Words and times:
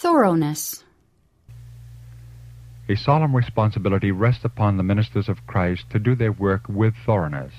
Thoroughness. 0.00 0.84
A 2.88 2.94
solemn 2.94 3.34
responsibility 3.34 4.12
rests 4.12 4.44
upon 4.44 4.76
the 4.76 4.84
ministers 4.84 5.28
of 5.28 5.44
Christ 5.48 5.90
to 5.90 5.98
do 5.98 6.14
their 6.14 6.30
work 6.30 6.68
with 6.68 6.94
thoroughness. 7.04 7.52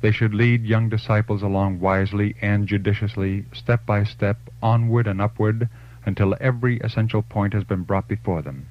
They 0.00 0.12
should 0.12 0.32
lead 0.32 0.62
young 0.64 0.88
disciples 0.88 1.42
along 1.42 1.80
wisely 1.80 2.36
and 2.40 2.68
judiciously, 2.68 3.46
step 3.52 3.84
by 3.84 4.04
step, 4.04 4.38
onward 4.62 5.08
and 5.08 5.20
upward, 5.20 5.68
until 6.06 6.36
every 6.40 6.78
essential 6.84 7.20
point 7.20 7.52
has 7.52 7.64
been 7.64 7.82
brought 7.82 8.06
before 8.06 8.42
them. 8.42 8.68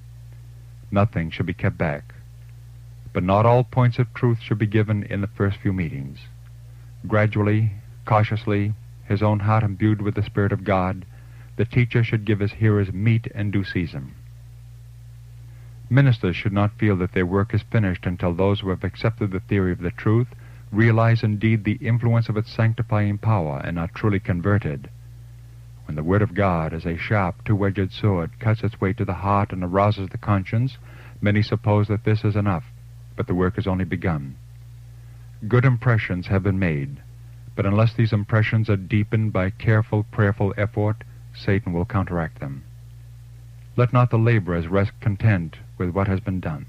Nothing 0.90 1.32
should 1.32 1.48
be 1.48 1.54
kept 1.54 1.78
back. 1.78 2.16
But 3.12 3.24
not 3.24 3.46
all 3.46 3.66
points 3.66 4.00
of 4.00 4.14
truth 4.14 4.40
should 4.40 4.58
be 4.58 4.68
given 4.68 5.04
in 5.04 5.20
the 5.20 5.28
first 5.28 5.58
few 5.58 5.74
meetings. 5.74 6.20
Gradually, 7.06 7.74
cautiously, 8.06 8.74
his 9.06 9.22
own 9.22 9.42
heart 9.42 9.64
imbued 9.64 10.02
with 10.02 10.16
the 10.16 10.24
Spirit 10.24 10.54
of 10.54 10.64
God, 10.64 11.06
the 11.60 11.66
teacher 11.66 12.06
should 12.06 12.24
give 12.24 12.40
his 12.40 12.54
hearers 12.54 12.94
meat 12.94 13.28
and 13.36 13.52
due 13.52 13.66
season. 13.66 14.16
Ministers 15.90 16.38
should 16.38 16.54
not 16.54 16.80
feel 16.80 16.96
that 16.96 17.12
their 17.12 17.26
work 17.26 17.54
is 17.54 17.62
finished 17.70 18.06
until 18.06 18.34
those 18.34 18.62
who 18.62 18.70
have 18.70 18.86
accepted 18.86 19.30
the 19.30 19.42
theory 19.42 19.74
of 19.74 19.82
the 19.82 19.92
truth 19.92 20.30
realize 20.72 21.22
indeed 21.22 21.66
the 21.66 21.78
influence 21.82 22.30
of 22.30 22.38
its 22.38 22.50
sanctifying 22.50 23.18
power 23.18 23.60
and 23.62 23.78
are 23.78 23.90
truly 23.94 24.22
converted. 24.22 24.90
When 25.84 25.98
the 25.98 26.04
Word 26.04 26.22
of 26.22 26.34
God, 26.34 26.74
as 26.74 26.86
a 26.86 26.96
sharp, 26.96 27.44
two-edged 27.44 27.92
sword, 27.92 28.40
cuts 28.40 28.64
its 28.64 28.80
way 28.80 28.94
to 28.94 29.04
the 29.04 29.16
heart 29.16 29.52
and 29.52 29.62
arouses 29.62 30.08
the 30.08 30.18
conscience, 30.18 30.78
many 31.20 31.42
suppose 31.42 31.90
that 31.90 32.06
this 32.06 32.24
is 32.24 32.38
enough, 32.38 32.64
but 33.18 33.28
the 33.28 33.36
work 33.36 33.58
is 33.58 33.68
only 33.68 33.84
begun. 33.84 34.38
Good 35.46 35.66
impressions 35.66 36.28
have 36.28 36.44
been 36.44 36.58
made, 36.58 37.02
but 37.58 37.66
unless 37.66 37.96
these 37.96 38.14
impressions 38.14 38.70
are 38.70 38.78
deepened 38.78 39.34
by 39.34 39.50
careful, 39.50 40.06
prayerful 40.10 40.54
effort, 40.56 41.04
Satan 41.40 41.74
will 41.74 41.86
counteract 41.86 42.40
them. 42.40 42.64
Let 43.78 43.94
not 43.94 44.10
the 44.10 44.18
laborers 44.18 44.68
rest 44.68 44.92
content 45.00 45.58
with 45.78 45.90
what 45.90 46.08
has 46.08 46.20
been 46.20 46.40
done. 46.40 46.68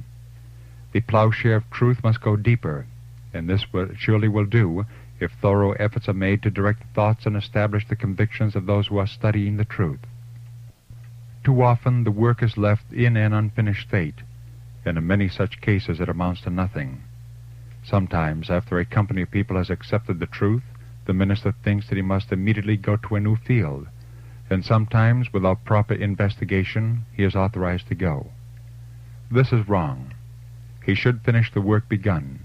The 0.93 1.01
plowshare 1.01 1.57
of 1.57 1.71
truth 1.71 2.03
must 2.03 2.21
go 2.21 2.37
deeper, 2.37 2.87
and 3.33 3.49
this 3.49 3.65
surely 3.97 4.29
will 4.29 4.47
do 4.47 4.85
if 5.21 5.33
thorough 5.33 5.73
efforts 5.73 6.09
are 6.09 6.15
made 6.15 6.43
to 6.43 6.51
direct 6.51 6.83
thoughts 6.95 7.27
and 7.27 7.37
establish 7.37 7.87
the 7.87 7.97
convictions 7.97 8.57
of 8.57 8.67
those 8.67 8.87
who 8.87 8.99
are 8.99 9.07
studying 9.07 9.57
the 9.57 9.65
truth. 9.65 10.01
Too 11.45 11.63
often 11.63 12.05
the 12.05 12.11
work 12.11 12.43
is 12.43 12.57
left 12.57 12.93
in 12.93 13.17
an 13.17 13.33
unfinished 13.33 13.89
state, 13.89 14.23
and 14.85 14.97
in 14.97 15.07
many 15.07 15.29
such 15.29 15.61
cases 15.61 16.01
it 16.01 16.09
amounts 16.09 16.43
to 16.43 16.51
nothing. 16.51 17.03
Sometimes, 17.83 18.51
after 18.51 18.79
a 18.79 18.85
company 18.85 19.23
of 19.23 19.31
people 19.31 19.57
has 19.57 19.71
accepted 19.71 20.21
the 20.21 20.27
truth, 20.27 20.63
the 21.07 21.15
minister 21.15 21.53
thinks 21.65 21.89
that 21.89 21.97
he 21.97 22.03
must 22.03 22.31
immediately 22.31 22.77
go 22.77 22.97
to 22.97 23.17
a 23.17 23.21
new 23.21 23.37
field, 23.37 23.89
and 24.51 24.65
sometimes, 24.65 25.33
without 25.33 25.65
proper 25.65 25.95
investigation, 25.95 27.07
he 27.15 27.23
is 27.23 27.37
authorized 27.37 27.87
to 27.87 27.95
go. 27.95 28.27
This 29.31 29.53
is 29.53 29.69
wrong. 29.69 30.13
He 30.85 30.97
should 30.97 31.23
finish 31.23 31.53
the 31.53 31.61
work 31.61 31.89
begun, 31.89 32.41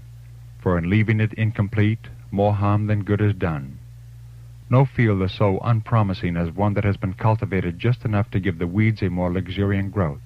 for 0.60 0.78
in 0.78 0.88
leaving 0.88 1.18
it 1.18 1.32
incomplete, 1.34 2.08
more 2.30 2.54
harm 2.54 2.86
than 2.86 3.02
good 3.02 3.20
is 3.20 3.34
done. 3.34 3.78
No 4.70 4.84
field 4.84 5.20
is 5.22 5.32
so 5.32 5.58
unpromising 5.64 6.36
as 6.36 6.52
one 6.52 6.74
that 6.74 6.84
has 6.84 6.96
been 6.96 7.14
cultivated 7.14 7.78
just 7.78 8.04
enough 8.04 8.30
to 8.30 8.40
give 8.40 8.58
the 8.58 8.66
weeds 8.68 9.02
a 9.02 9.10
more 9.10 9.32
luxuriant 9.32 9.92
growth. 9.92 10.20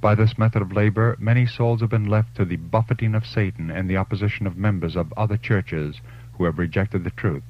By 0.00 0.14
this 0.14 0.38
method 0.38 0.62
of 0.62 0.72
labor, 0.72 1.14
many 1.18 1.46
souls 1.46 1.82
have 1.82 1.90
been 1.90 2.06
left 2.06 2.34
to 2.36 2.46
the 2.46 2.56
buffeting 2.56 3.14
of 3.14 3.26
Satan 3.26 3.70
and 3.70 3.88
the 3.88 3.98
opposition 3.98 4.46
of 4.46 4.56
members 4.56 4.96
of 4.96 5.12
other 5.14 5.36
churches 5.36 6.00
who 6.38 6.44
have 6.44 6.58
rejected 6.58 7.04
the 7.04 7.10
truth, 7.10 7.42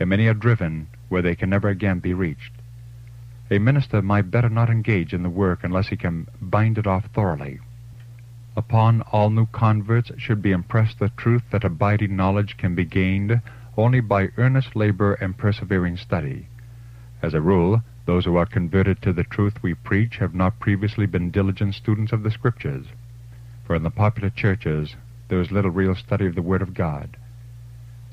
and 0.00 0.10
many 0.10 0.26
are 0.26 0.34
driven 0.34 0.88
where 1.08 1.22
they 1.22 1.34
can 1.34 1.50
never 1.50 1.68
again 1.68 1.98
be 1.98 2.14
reached. 2.14 2.52
A 3.50 3.58
minister 3.58 4.02
might 4.02 4.30
better 4.30 4.50
not 4.50 4.68
engage 4.68 5.14
in 5.14 5.22
the 5.22 5.30
work 5.30 5.60
unless 5.64 5.88
he 5.88 5.96
can 5.96 6.26
bind 6.38 6.76
it 6.76 6.86
off 6.86 7.06
thoroughly. 7.14 7.60
Upon 8.54 9.00
all 9.00 9.30
new 9.30 9.46
converts 9.46 10.10
should 10.18 10.42
be 10.42 10.52
impressed 10.52 10.98
the 10.98 11.08
truth 11.10 11.44
that 11.50 11.64
abiding 11.64 12.14
knowledge 12.14 12.58
can 12.58 12.74
be 12.74 12.84
gained 12.84 13.40
only 13.74 14.00
by 14.00 14.28
earnest 14.36 14.76
labor 14.76 15.14
and 15.14 15.38
persevering 15.38 15.96
study. 15.96 16.48
As 17.22 17.32
a 17.32 17.40
rule, 17.40 17.82
those 18.04 18.26
who 18.26 18.36
are 18.36 18.44
converted 18.44 19.00
to 19.00 19.14
the 19.14 19.24
truth 19.24 19.62
we 19.62 19.72
preach 19.72 20.18
have 20.18 20.34
not 20.34 20.60
previously 20.60 21.06
been 21.06 21.30
diligent 21.30 21.74
students 21.74 22.12
of 22.12 22.22
the 22.22 22.30
Scriptures, 22.30 22.86
for 23.64 23.76
in 23.76 23.82
the 23.82 23.90
popular 23.90 24.28
churches 24.28 24.94
there 25.28 25.40
is 25.40 25.50
little 25.50 25.70
real 25.70 25.94
study 25.94 26.26
of 26.26 26.34
the 26.34 26.42
Word 26.42 26.60
of 26.60 26.74
God. 26.74 27.16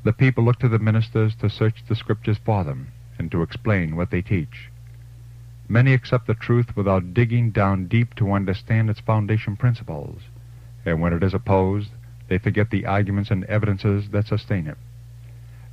The 0.06 0.14
people 0.14 0.46
look 0.46 0.60
to 0.60 0.70
the 0.70 0.80
ministers 0.80 1.36
to 1.42 1.50
search 1.50 1.84
the 1.90 1.96
Scriptures 1.96 2.38
for 2.46 2.64
them 2.64 2.94
and 3.18 3.32
to 3.32 3.42
explain 3.42 3.96
what 3.96 4.12
they 4.12 4.22
teach. 4.22 4.70
Many 5.68 5.94
accept 5.94 6.28
the 6.28 6.36
truth 6.36 6.76
without 6.76 7.14
digging 7.14 7.52
down 7.52 7.88
deep 7.88 8.14
to 8.16 8.32
understand 8.32 8.90
its 8.90 9.00
foundation 9.00 9.56
principles, 9.56 10.22
and 10.86 11.02
when 11.02 11.14
it 11.14 11.24
is 11.24 11.34
opposed, 11.34 11.90
they 12.28 12.38
forget 12.38 12.70
the 12.70 12.86
arguments 12.86 13.32
and 13.32 13.44
evidences 13.46 14.10
that 14.10 14.28
sustain 14.28 14.68
it. 14.68 14.78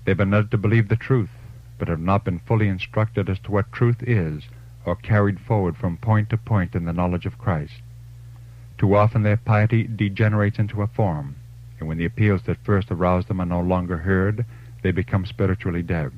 They've 0.04 0.16
been 0.16 0.30
led 0.30 0.50
to 0.50 0.58
believe 0.58 0.88
the 0.88 0.96
truth, 0.96 1.30
but 1.78 1.88
have 1.88 2.00
not 2.00 2.24
been 2.24 2.38
fully 2.38 2.68
instructed 2.68 3.28
as 3.28 3.38
to 3.40 3.50
what 3.50 3.72
truth 3.72 4.02
is, 4.02 4.44
or 4.84 4.96
carried 4.96 5.40
forward 5.40 5.76
from 5.76 5.96
point 5.96 6.30
to 6.30 6.36
point 6.36 6.74
in 6.74 6.84
the 6.84 6.92
knowledge 6.92 7.26
of 7.26 7.38
Christ. 7.38 7.82
Too 8.78 8.96
often 8.96 9.22
their 9.22 9.36
piety 9.36 9.84
degenerates 9.84 10.58
into 10.58 10.82
a 10.82 10.86
form, 10.86 11.36
and 11.78 11.88
when 11.88 11.98
the 11.98 12.04
appeals 12.04 12.42
that 12.46 12.64
first 12.64 12.90
aroused 12.90 13.28
them 13.28 13.40
are 13.40 13.46
no 13.46 13.60
longer 13.60 13.98
heard, 13.98 14.44
they 14.82 14.90
become 14.90 15.26
spiritually 15.26 15.82
dead. 15.82 16.12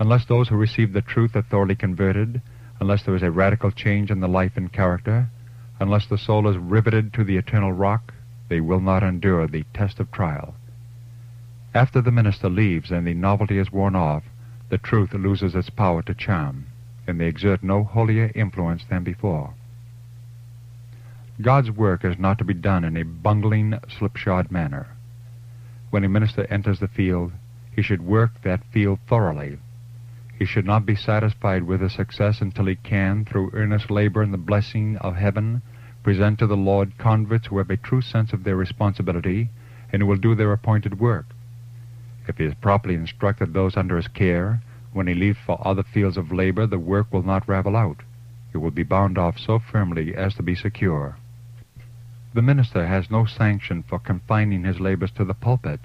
Unless 0.00 0.26
those 0.26 0.48
who 0.48 0.56
receive 0.56 0.92
the 0.92 1.02
truth 1.02 1.34
are 1.34 1.42
thoroughly 1.42 1.74
converted, 1.74 2.40
unless 2.80 3.02
there 3.02 3.16
is 3.16 3.22
a 3.22 3.30
radical 3.30 3.70
change 3.70 4.10
in 4.10 4.20
the 4.20 4.28
life 4.28 4.52
and 4.56 4.72
character, 4.72 5.28
unless 5.80 6.06
the 6.06 6.18
soul 6.18 6.48
is 6.48 6.56
riveted 6.56 7.12
to 7.14 7.24
the 7.24 7.36
eternal 7.36 7.72
rock, 7.72 8.14
they 8.48 8.60
will 8.60 8.80
not 8.80 9.02
endure 9.02 9.46
the 9.46 9.64
test 9.74 9.98
of 9.98 10.10
trial. 10.12 10.54
After 11.74 12.00
the 12.00 12.12
minister 12.12 12.48
leaves 12.48 12.90
and 12.90 13.06
the 13.06 13.14
novelty 13.14 13.58
is 13.58 13.72
worn 13.72 13.96
off, 13.96 14.24
the 14.70 14.78
truth 14.78 15.12
loses 15.12 15.54
its 15.54 15.70
power 15.70 16.02
to 16.02 16.14
charm, 16.14 16.66
and 17.06 17.20
they 17.20 17.26
exert 17.26 17.62
no 17.62 17.84
holier 17.84 18.30
influence 18.34 18.84
than 18.88 19.02
before. 19.02 19.54
God's 21.40 21.70
work 21.70 22.04
is 22.04 22.18
not 22.18 22.38
to 22.38 22.44
be 22.44 22.54
done 22.54 22.84
in 22.84 22.96
a 22.96 23.04
bungling, 23.04 23.74
slipshod 23.98 24.50
manner. 24.50 24.88
When 25.90 26.04
a 26.04 26.08
minister 26.08 26.46
enters 26.50 26.80
the 26.80 26.88
field, 26.88 27.32
he 27.74 27.82
should 27.82 28.02
work 28.02 28.42
that 28.42 28.64
field 28.72 28.98
thoroughly, 29.08 29.58
he 30.38 30.44
should 30.44 30.64
not 30.64 30.86
be 30.86 30.94
satisfied 30.94 31.64
with 31.64 31.80
his 31.80 31.92
success 31.92 32.40
until 32.40 32.66
he 32.66 32.76
can, 32.76 33.24
through 33.24 33.50
earnest 33.52 33.90
labor 33.90 34.22
and 34.22 34.32
the 34.32 34.38
blessing 34.38 34.96
of 34.98 35.16
heaven, 35.16 35.60
present 36.04 36.38
to 36.38 36.46
the 36.46 36.56
Lord 36.56 36.96
converts 36.96 37.48
who 37.48 37.58
have 37.58 37.70
a 37.70 37.76
true 37.76 38.00
sense 38.00 38.32
of 38.32 38.44
their 38.44 38.54
responsibility 38.54 39.50
and 39.92 40.00
who 40.00 40.06
will 40.06 40.16
do 40.16 40.36
their 40.36 40.52
appointed 40.52 41.00
work. 41.00 41.26
If 42.28 42.38
he 42.38 42.44
has 42.44 42.54
properly 42.54 42.94
instructed 42.94 43.52
those 43.52 43.76
under 43.76 43.96
his 43.96 44.06
care, 44.06 44.62
when 44.92 45.08
he 45.08 45.14
leaves 45.14 45.38
for 45.44 45.60
other 45.66 45.82
fields 45.82 46.16
of 46.16 46.30
labor, 46.30 46.66
the 46.66 46.78
work 46.78 47.12
will 47.12 47.24
not 47.24 47.48
ravel 47.48 47.76
out. 47.76 48.02
It 48.54 48.58
will 48.58 48.70
be 48.70 48.84
bound 48.84 49.18
off 49.18 49.38
so 49.38 49.58
firmly 49.58 50.14
as 50.14 50.34
to 50.34 50.42
be 50.42 50.54
secure. 50.54 51.16
The 52.32 52.42
minister 52.42 52.86
has 52.86 53.10
no 53.10 53.24
sanction 53.24 53.82
for 53.82 53.98
confining 53.98 54.62
his 54.62 54.78
labors 54.78 55.10
to 55.12 55.24
the 55.24 55.34
pulpit, 55.34 55.80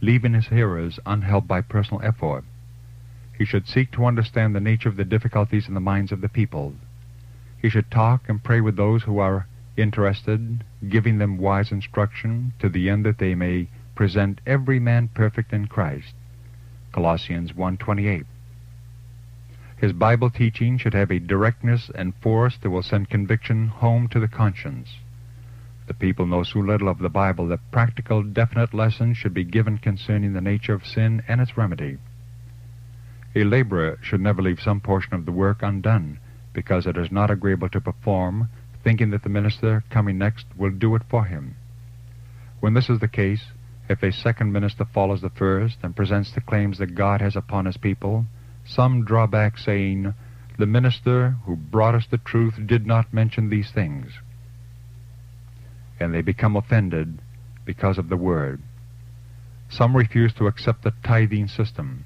leaving 0.00 0.32
his 0.32 0.46
hearers 0.46 0.98
unhelped 1.04 1.46
by 1.46 1.60
personal 1.60 2.02
effort. 2.02 2.44
He 3.38 3.44
should 3.44 3.68
seek 3.68 3.92
to 3.92 4.04
understand 4.04 4.52
the 4.52 4.60
nature 4.60 4.88
of 4.88 4.96
the 4.96 5.04
difficulties 5.04 5.68
in 5.68 5.74
the 5.74 5.80
minds 5.80 6.10
of 6.10 6.20
the 6.20 6.28
people. 6.28 6.74
He 7.62 7.68
should 7.68 7.88
talk 7.88 8.28
and 8.28 8.42
pray 8.42 8.60
with 8.60 8.74
those 8.74 9.04
who 9.04 9.20
are 9.20 9.46
interested, 9.76 10.64
giving 10.88 11.18
them 11.18 11.38
wise 11.38 11.70
instruction 11.70 12.52
to 12.58 12.68
the 12.68 12.90
end 12.90 13.06
that 13.06 13.18
they 13.18 13.36
may 13.36 13.68
present 13.94 14.40
every 14.44 14.80
man 14.80 15.06
perfect 15.14 15.52
in 15.52 15.68
Christ. 15.68 16.14
Colossians 16.90 17.52
1:28. 17.52 18.26
His 19.76 19.92
Bible 19.92 20.30
teaching 20.30 20.76
should 20.76 20.94
have 20.94 21.12
a 21.12 21.20
directness 21.20 21.92
and 21.94 22.16
force 22.16 22.56
that 22.58 22.70
will 22.70 22.82
send 22.82 23.08
conviction 23.08 23.68
home 23.68 24.08
to 24.08 24.18
the 24.18 24.26
conscience. 24.26 24.96
The 25.86 25.94
people 25.94 26.26
know 26.26 26.42
so 26.42 26.58
little 26.58 26.88
of 26.88 26.98
the 26.98 27.08
Bible 27.08 27.46
that 27.46 27.70
practical, 27.70 28.24
definite 28.24 28.74
lessons 28.74 29.16
should 29.16 29.32
be 29.32 29.44
given 29.44 29.78
concerning 29.78 30.32
the 30.32 30.40
nature 30.40 30.74
of 30.74 30.84
sin 30.84 31.22
and 31.28 31.40
its 31.40 31.56
remedy. 31.56 31.98
A 33.34 33.44
laborer 33.44 33.98
should 34.02 34.20
never 34.20 34.40
leave 34.40 34.60
some 34.60 34.80
portion 34.80 35.14
of 35.14 35.26
the 35.26 35.32
work 35.32 35.62
undone, 35.62 36.18
because 36.52 36.86
it 36.86 36.96
is 36.96 37.12
not 37.12 37.30
agreeable 37.30 37.68
to 37.68 37.80
perform, 37.80 38.48
thinking 38.82 39.10
that 39.10 39.22
the 39.22 39.28
minister 39.28 39.84
coming 39.90 40.18
next 40.18 40.46
will 40.56 40.70
do 40.70 40.94
it 40.94 41.02
for 41.10 41.24
him. 41.24 41.56
When 42.60 42.74
this 42.74 42.88
is 42.88 43.00
the 43.00 43.08
case, 43.08 43.52
if 43.88 44.02
a 44.02 44.12
second 44.12 44.52
minister 44.52 44.84
follows 44.84 45.20
the 45.20 45.30
first 45.30 45.78
and 45.82 45.94
presents 45.94 46.32
the 46.32 46.40
claims 46.40 46.78
that 46.78 46.94
God 46.94 47.20
has 47.20 47.36
upon 47.36 47.66
his 47.66 47.76
people, 47.76 48.26
some 48.64 49.04
draw 49.04 49.26
back 49.26 49.56
saying, 49.56 50.14
The 50.58 50.66
minister 50.66 51.36
who 51.46 51.56
brought 51.56 51.94
us 51.94 52.06
the 52.10 52.18
truth 52.18 52.54
did 52.66 52.86
not 52.86 53.14
mention 53.14 53.48
these 53.48 53.70
things. 53.70 54.12
And 56.00 56.12
they 56.12 56.22
become 56.22 56.56
offended 56.56 57.20
because 57.64 57.98
of 57.98 58.08
the 58.08 58.16
word. 58.16 58.62
Some 59.70 59.96
refuse 59.96 60.32
to 60.34 60.46
accept 60.46 60.82
the 60.82 60.92
tithing 61.04 61.48
system. 61.48 62.04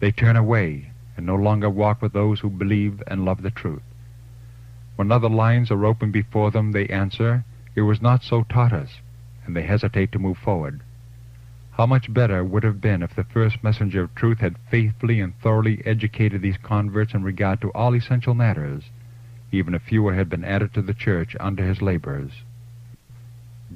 They 0.00 0.12
turn 0.12 0.36
away 0.36 0.92
and 1.16 1.26
no 1.26 1.34
longer 1.34 1.68
walk 1.68 2.00
with 2.00 2.12
those 2.12 2.40
who 2.40 2.50
believe 2.50 3.02
and 3.08 3.24
love 3.24 3.42
the 3.42 3.50
truth. 3.50 3.82
When 4.94 5.10
other 5.10 5.28
lines 5.28 5.70
are 5.70 5.84
open 5.84 6.12
before 6.12 6.52
them, 6.52 6.70
they 6.70 6.86
answer, 6.86 7.44
It 7.74 7.82
was 7.82 8.00
not 8.00 8.22
so 8.22 8.44
taught 8.44 8.72
us, 8.72 9.00
and 9.44 9.56
they 9.56 9.62
hesitate 9.62 10.12
to 10.12 10.18
move 10.18 10.38
forward. 10.38 10.82
How 11.72 11.86
much 11.86 12.12
better 12.12 12.44
would 12.44 12.62
have 12.62 12.80
been 12.80 13.02
if 13.02 13.14
the 13.14 13.24
first 13.24 13.62
messenger 13.64 14.02
of 14.02 14.14
truth 14.14 14.38
had 14.38 14.56
faithfully 14.70 15.20
and 15.20 15.36
thoroughly 15.38 15.82
educated 15.84 16.42
these 16.42 16.56
converts 16.56 17.14
in 17.14 17.22
regard 17.24 17.60
to 17.60 17.70
all 17.70 17.94
essential 17.94 18.34
matters, 18.34 18.90
even 19.50 19.74
if 19.74 19.82
fewer 19.82 20.14
had 20.14 20.28
been 20.28 20.44
added 20.44 20.74
to 20.74 20.82
the 20.82 20.94
church 20.94 21.36
under 21.40 21.64
his 21.64 21.82
labors. 21.82 22.42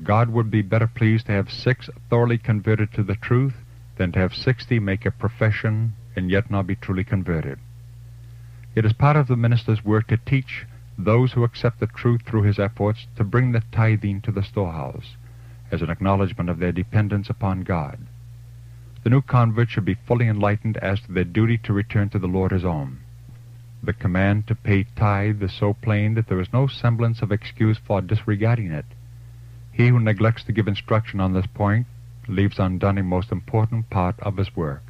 God 0.02 0.30
would 0.30 0.50
be 0.50 0.62
better 0.62 0.86
pleased 0.86 1.26
to 1.26 1.32
have 1.32 1.50
six 1.50 1.90
thoroughly 2.08 2.38
converted 2.38 2.92
to 2.92 3.02
the 3.02 3.16
truth 3.16 3.54
than 3.96 4.12
to 4.12 4.18
have 4.18 4.34
sixty 4.34 4.78
make 4.78 5.04
a 5.04 5.10
profession 5.10 5.94
and 6.16 6.30
yet 6.30 6.50
not 6.50 6.66
be 6.66 6.76
truly 6.76 7.04
converted. 7.04 7.58
It 8.74 8.84
is 8.84 8.92
part 8.92 9.16
of 9.16 9.26
the 9.26 9.36
minister's 9.36 9.84
work 9.84 10.06
to 10.08 10.16
teach 10.16 10.66
those 10.98 11.32
who 11.32 11.44
accept 11.44 11.80
the 11.80 11.86
truth 11.86 12.22
through 12.22 12.42
his 12.42 12.58
efforts 12.58 13.06
to 13.16 13.24
bring 13.24 13.52
the 13.52 13.62
tithing 13.72 14.20
to 14.22 14.32
the 14.32 14.42
storehouse 14.42 15.16
as 15.70 15.82
an 15.82 15.90
acknowledgement 15.90 16.50
of 16.50 16.58
their 16.58 16.72
dependence 16.72 17.30
upon 17.30 17.62
God. 17.62 17.98
The 19.02 19.10
new 19.10 19.22
convert 19.22 19.70
should 19.70 19.84
be 19.84 19.94
fully 20.06 20.28
enlightened 20.28 20.76
as 20.76 21.00
to 21.00 21.12
their 21.12 21.24
duty 21.24 21.58
to 21.58 21.72
return 21.72 22.08
to 22.10 22.18
the 22.18 22.28
Lord 22.28 22.52
his 22.52 22.64
own. 22.64 23.00
The 23.82 23.92
command 23.92 24.46
to 24.46 24.54
pay 24.54 24.84
tithe 24.94 25.42
is 25.42 25.52
so 25.52 25.74
plain 25.74 26.14
that 26.14 26.28
there 26.28 26.40
is 26.40 26.52
no 26.52 26.68
semblance 26.68 27.20
of 27.20 27.32
excuse 27.32 27.78
for 27.78 28.00
disregarding 28.00 28.70
it. 28.70 28.84
He 29.72 29.88
who 29.88 29.98
neglects 29.98 30.44
to 30.44 30.52
give 30.52 30.68
instruction 30.68 31.18
on 31.18 31.32
this 31.32 31.46
point 31.46 31.86
leaves 32.28 32.60
undone 32.60 32.98
a 32.98 33.02
most 33.02 33.32
important 33.32 33.90
part 33.90 34.20
of 34.20 34.36
his 34.36 34.54
work. 34.54 34.82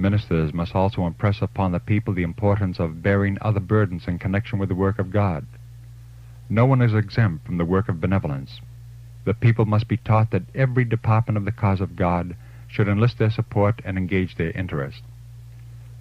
Ministers 0.00 0.54
must 0.54 0.76
also 0.76 1.08
impress 1.08 1.42
upon 1.42 1.72
the 1.72 1.80
people 1.80 2.14
the 2.14 2.22
importance 2.22 2.78
of 2.78 3.02
bearing 3.02 3.36
other 3.40 3.58
burdens 3.58 4.06
in 4.06 4.20
connection 4.20 4.60
with 4.60 4.68
the 4.68 4.76
work 4.76 5.00
of 5.00 5.10
God. 5.10 5.44
No 6.48 6.66
one 6.66 6.80
is 6.80 6.94
exempt 6.94 7.44
from 7.44 7.58
the 7.58 7.64
work 7.64 7.88
of 7.88 8.00
benevolence. 8.00 8.60
The 9.24 9.34
people 9.34 9.64
must 9.64 9.88
be 9.88 9.96
taught 9.96 10.30
that 10.30 10.54
every 10.54 10.84
department 10.84 11.36
of 11.36 11.44
the 11.44 11.50
cause 11.50 11.80
of 11.80 11.96
God 11.96 12.36
should 12.68 12.86
enlist 12.86 13.18
their 13.18 13.28
support 13.28 13.82
and 13.84 13.98
engage 13.98 14.36
their 14.36 14.52
interest. 14.52 15.02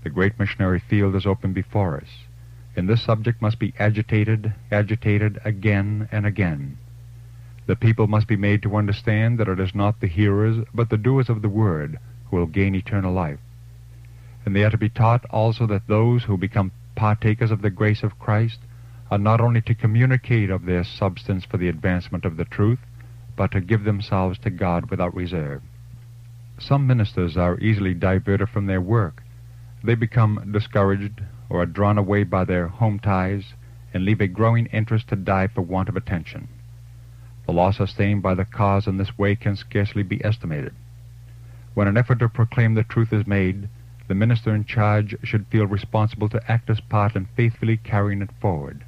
The 0.03 0.11
great 0.11 0.37
missionary 0.37 0.79
field 0.79 1.15
is 1.15 1.25
open 1.25 1.53
before 1.53 1.97
us, 1.97 2.27
and 2.75 2.87
this 2.87 3.01
subject 3.01 3.41
must 3.41 3.57
be 3.57 3.73
agitated, 3.79 4.53
agitated 4.71 5.39
again 5.43 6.07
and 6.11 6.23
again. 6.23 6.77
The 7.65 7.75
people 7.75 8.05
must 8.05 8.27
be 8.27 8.37
made 8.37 8.61
to 8.61 8.75
understand 8.75 9.39
that 9.39 9.49
it 9.49 9.59
is 9.59 9.73
not 9.73 10.01
the 10.01 10.07
hearers, 10.07 10.63
but 10.71 10.91
the 10.91 10.97
doers 10.97 11.29
of 11.29 11.41
the 11.41 11.49
word 11.49 11.97
who 12.29 12.37
will 12.37 12.45
gain 12.45 12.75
eternal 12.75 13.11
life. 13.11 13.39
And 14.47 14.55
they 14.55 14.63
are 14.63 14.69
to 14.69 14.77
be 14.77 14.87
taught 14.87 15.25
also 15.29 15.67
that 15.67 15.87
those 15.87 16.23
who 16.23 16.37
become 16.37 16.71
partakers 16.95 17.51
of 17.51 17.61
the 17.61 17.69
grace 17.69 18.01
of 18.01 18.17
Christ 18.17 18.59
are 19.11 19.17
not 19.17 19.41
only 19.41 19.59
to 19.63 19.75
communicate 19.75 20.49
of 20.49 20.63
their 20.63 20.85
substance 20.85 21.43
for 21.43 21.57
the 21.57 21.67
advancement 21.67 22.23
of 22.23 22.37
the 22.37 22.45
truth, 22.45 22.79
but 23.35 23.51
to 23.51 23.59
give 23.59 23.83
themselves 23.83 24.39
to 24.39 24.49
God 24.49 24.89
without 24.89 25.13
reserve. 25.13 25.63
Some 26.57 26.87
ministers 26.87 27.35
are 27.35 27.59
easily 27.59 27.93
diverted 27.93 28.47
from 28.47 28.67
their 28.67 28.79
work. 28.79 29.21
They 29.83 29.95
become 29.95 30.49
discouraged 30.53 31.21
or 31.49 31.63
are 31.63 31.65
drawn 31.65 31.97
away 31.97 32.23
by 32.23 32.45
their 32.45 32.69
home 32.69 32.99
ties 32.99 33.53
and 33.93 34.05
leave 34.05 34.21
a 34.21 34.27
growing 34.27 34.67
interest 34.67 35.09
to 35.09 35.17
die 35.17 35.47
for 35.47 35.59
want 35.59 35.89
of 35.89 35.97
attention. 35.97 36.47
The 37.47 37.51
loss 37.51 37.75
sustained 37.75 38.23
by 38.23 38.33
the 38.33 38.45
cause 38.45 38.87
in 38.87 38.95
this 38.95 39.17
way 39.17 39.35
can 39.35 39.57
scarcely 39.57 40.03
be 40.03 40.23
estimated. 40.23 40.73
When 41.73 41.89
an 41.89 41.97
effort 41.97 42.19
to 42.19 42.29
proclaim 42.29 42.75
the 42.75 42.83
truth 42.83 43.11
is 43.11 43.27
made, 43.27 43.67
the 44.07 44.15
minister 44.15 44.55
in 44.55 44.63
charge 44.63 45.15
should 45.23 45.47
feel 45.47 45.65
responsible 45.65 46.29
to 46.29 46.51
act 46.51 46.69
his 46.69 46.79
part 46.79 47.15
in 47.15 47.27
faithfully 47.35 47.77
carrying 47.77 48.21
it 48.21 48.29
forward. 48.39 48.83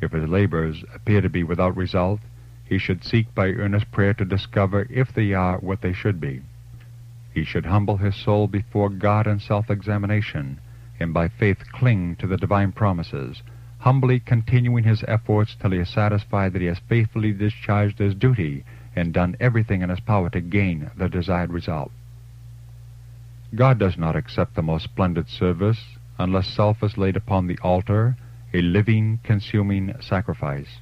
If 0.00 0.12
his 0.12 0.28
labors 0.28 0.84
appear 0.94 1.22
to 1.22 1.30
be 1.30 1.42
without 1.42 1.76
result, 1.76 2.20
he 2.64 2.78
should 2.78 3.04
seek 3.04 3.34
by 3.34 3.48
earnest 3.48 3.90
prayer 3.90 4.12
to 4.14 4.24
discover 4.24 4.86
if 4.90 5.12
they 5.14 5.32
are 5.32 5.58
what 5.58 5.80
they 5.80 5.92
should 5.92 6.20
be. 6.20 6.42
He 7.32 7.44
should 7.44 7.66
humble 7.66 7.96
his 7.96 8.14
soul 8.14 8.46
before 8.48 8.90
God 8.90 9.26
in 9.26 9.40
self-examination, 9.40 10.60
and 10.98 11.14
by 11.14 11.28
faith 11.28 11.70
cling 11.72 12.16
to 12.16 12.26
the 12.26 12.36
divine 12.36 12.72
promises, 12.72 13.42
humbly 13.78 14.20
continuing 14.20 14.84
his 14.84 15.04
efforts 15.06 15.54
till 15.54 15.70
he 15.70 15.78
is 15.78 15.88
satisfied 15.88 16.52
that 16.52 16.62
he 16.62 16.68
has 16.68 16.78
faithfully 16.88 17.32
discharged 17.32 17.98
his 17.98 18.14
duty 18.14 18.64
and 18.94 19.12
done 19.12 19.36
everything 19.38 19.82
in 19.82 19.90
his 19.90 20.00
power 20.00 20.28
to 20.30 20.40
gain 20.40 20.90
the 20.96 21.08
desired 21.08 21.52
result. 21.52 21.92
God 23.54 23.78
does 23.78 23.96
not 23.96 24.16
accept 24.16 24.54
the 24.54 24.62
most 24.62 24.84
splendid 24.84 25.28
service 25.28 25.80
unless 26.18 26.48
self 26.48 26.82
is 26.82 26.98
laid 26.98 27.16
upon 27.16 27.46
the 27.46 27.58
altar, 27.62 28.16
a 28.52 28.60
living, 28.60 29.20
consuming 29.22 29.94
sacrifice. 30.00 30.78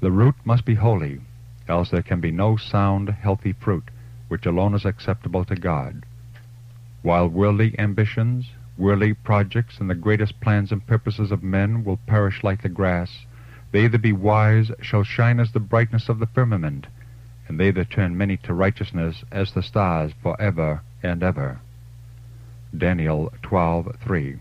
The 0.00 0.10
root 0.10 0.34
must 0.44 0.64
be 0.64 0.74
holy, 0.74 1.20
else 1.68 1.90
there 1.90 2.02
can 2.02 2.20
be 2.20 2.30
no 2.30 2.56
sound, 2.56 3.08
healthy 3.08 3.52
fruit, 3.52 3.84
which 4.28 4.46
alone 4.46 4.74
is 4.74 4.84
acceptable 4.84 5.44
to 5.46 5.56
God. 5.56 6.04
While 7.02 7.28
worldly 7.28 7.78
ambitions, 7.78 8.50
Worldly 8.78 9.14
projects 9.14 9.80
and 9.80 9.88
the 9.88 9.94
greatest 9.94 10.38
plans 10.40 10.70
and 10.70 10.86
purposes 10.86 11.32
of 11.32 11.42
men 11.42 11.82
will 11.82 11.96
perish 11.96 12.44
like 12.44 12.60
the 12.60 12.68
grass. 12.68 13.24
They 13.72 13.88
that 13.88 14.02
be 14.02 14.12
wise 14.12 14.70
shall 14.82 15.02
shine 15.02 15.40
as 15.40 15.52
the 15.52 15.60
brightness 15.60 16.10
of 16.10 16.18
the 16.18 16.26
firmament, 16.26 16.86
and 17.48 17.58
they 17.58 17.70
that 17.70 17.88
turn 17.88 18.18
many 18.18 18.36
to 18.38 18.52
righteousness 18.52 19.24
as 19.32 19.52
the 19.52 19.62
stars 19.62 20.12
for 20.22 20.38
ever 20.38 20.82
and 21.06 21.22
ever. 21.22 21.60
Daniel 22.76 23.32
12:3. 23.42 24.40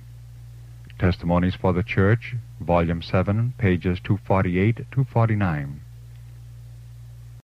Testimonies 0.98 1.56
for 1.56 1.74
the 1.74 1.84
Church, 1.84 2.36
Volume 2.60 3.02
7, 3.02 3.54
pages 3.58 4.00
248 4.04 4.78
249. 4.92 5.82